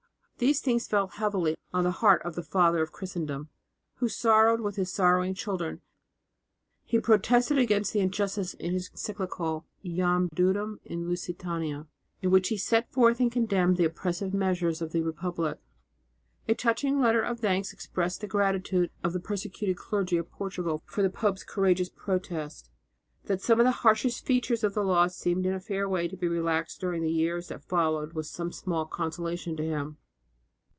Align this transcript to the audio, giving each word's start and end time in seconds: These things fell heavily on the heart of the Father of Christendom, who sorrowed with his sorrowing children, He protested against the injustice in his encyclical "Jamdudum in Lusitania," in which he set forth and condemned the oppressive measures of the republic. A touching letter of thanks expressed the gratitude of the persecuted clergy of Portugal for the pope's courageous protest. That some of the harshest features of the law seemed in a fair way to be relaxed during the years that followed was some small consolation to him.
These 0.37 0.59
things 0.61 0.87
fell 0.87 1.05
heavily 1.05 1.55
on 1.71 1.83
the 1.83 1.91
heart 1.91 2.23
of 2.23 2.33
the 2.33 2.41
Father 2.41 2.81
of 2.81 2.91
Christendom, 2.91 3.49
who 3.97 4.09
sorrowed 4.09 4.59
with 4.59 4.75
his 4.75 4.91
sorrowing 4.91 5.35
children, 5.35 5.81
He 6.83 6.99
protested 6.99 7.59
against 7.59 7.93
the 7.93 7.99
injustice 7.99 8.55
in 8.55 8.73
his 8.73 8.89
encyclical 8.89 9.67
"Jamdudum 9.85 10.79
in 10.83 11.07
Lusitania," 11.07 11.85
in 12.23 12.31
which 12.31 12.47
he 12.49 12.57
set 12.57 12.91
forth 12.91 13.19
and 13.19 13.31
condemned 13.31 13.77
the 13.77 13.85
oppressive 13.85 14.33
measures 14.33 14.81
of 14.81 14.93
the 14.93 15.03
republic. 15.03 15.59
A 16.47 16.55
touching 16.55 16.99
letter 16.99 17.21
of 17.21 17.39
thanks 17.39 17.71
expressed 17.71 18.21
the 18.21 18.27
gratitude 18.27 18.89
of 19.03 19.13
the 19.13 19.19
persecuted 19.19 19.77
clergy 19.77 20.17
of 20.17 20.31
Portugal 20.31 20.81
for 20.87 21.03
the 21.03 21.11
pope's 21.11 21.43
courageous 21.43 21.89
protest. 21.89 22.71
That 23.25 23.41
some 23.43 23.59
of 23.59 23.65
the 23.65 23.71
harshest 23.85 24.25
features 24.25 24.63
of 24.63 24.73
the 24.73 24.81
law 24.83 25.05
seemed 25.05 25.45
in 25.45 25.53
a 25.53 25.59
fair 25.59 25.87
way 25.87 26.07
to 26.07 26.17
be 26.17 26.27
relaxed 26.27 26.81
during 26.81 27.03
the 27.03 27.11
years 27.11 27.49
that 27.49 27.63
followed 27.63 28.13
was 28.13 28.27
some 28.27 28.51
small 28.51 28.87
consolation 28.87 29.55
to 29.57 29.63
him. 29.63 29.97